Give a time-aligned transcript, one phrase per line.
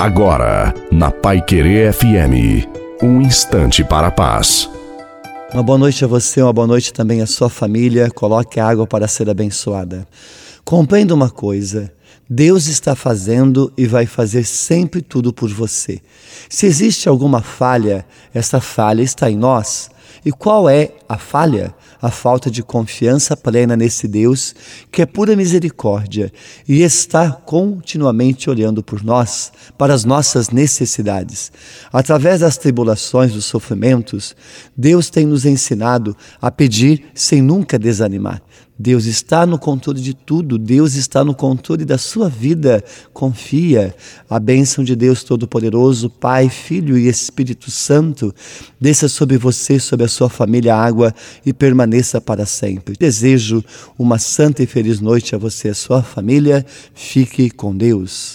[0.00, 2.66] Agora, na Pai Querer FM,
[3.02, 4.66] um instante para a paz.
[5.52, 8.10] Uma boa noite a você, uma boa noite também à sua família.
[8.10, 10.08] Coloque a água para ser abençoada.
[10.64, 11.92] Compreenda uma coisa:
[12.26, 16.00] Deus está fazendo e vai fazer sempre tudo por você.
[16.48, 19.90] Se existe alguma falha, essa falha está em nós.
[20.24, 21.74] E qual é a falha?
[22.00, 24.54] A falta de confiança plena nesse Deus
[24.90, 26.32] que é pura misericórdia
[26.68, 31.52] e está continuamente olhando por nós, para as nossas necessidades.
[31.92, 34.34] Através das tribulações, dos sofrimentos,
[34.76, 38.42] Deus tem nos ensinado a pedir sem nunca desanimar.
[38.82, 42.82] Deus está no controle de tudo, Deus está no controle da sua vida.
[43.12, 43.94] Confia.
[44.28, 48.34] A bênção de Deus Todo-Poderoso, Pai, Filho e Espírito Santo,
[48.80, 51.14] desça sobre você, sobre a sua família, água
[51.44, 52.94] e permaneça para sempre.
[52.98, 53.64] Desejo
[53.98, 56.64] uma santa e feliz noite a você e a sua família.
[56.94, 58.28] Fique com Deus.